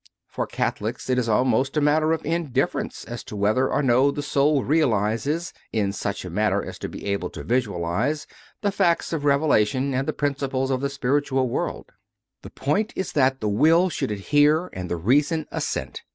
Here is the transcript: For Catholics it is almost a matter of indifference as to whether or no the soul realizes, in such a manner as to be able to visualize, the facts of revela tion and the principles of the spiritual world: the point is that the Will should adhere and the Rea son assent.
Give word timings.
For 0.25 0.47
Catholics 0.47 1.11
it 1.11 1.19
is 1.19 1.29
almost 1.29 1.77
a 1.77 1.79
matter 1.79 2.11
of 2.11 2.25
indifference 2.25 3.05
as 3.05 3.23
to 3.25 3.35
whether 3.35 3.69
or 3.71 3.83
no 3.83 4.09
the 4.09 4.23
soul 4.23 4.63
realizes, 4.63 5.53
in 5.71 5.93
such 5.93 6.25
a 6.25 6.29
manner 6.31 6.59
as 6.63 6.79
to 6.79 6.89
be 6.89 7.05
able 7.05 7.29
to 7.29 7.43
visualize, 7.43 8.25
the 8.61 8.71
facts 8.71 9.13
of 9.13 9.21
revela 9.21 9.63
tion 9.67 9.93
and 9.93 10.07
the 10.07 10.11
principles 10.13 10.71
of 10.71 10.81
the 10.81 10.89
spiritual 10.89 11.47
world: 11.49 11.91
the 12.41 12.49
point 12.49 12.93
is 12.95 13.11
that 13.11 13.41
the 13.41 13.47
Will 13.47 13.89
should 13.89 14.09
adhere 14.09 14.71
and 14.73 14.89
the 14.89 14.97
Rea 14.97 15.21
son 15.21 15.45
assent. 15.51 16.01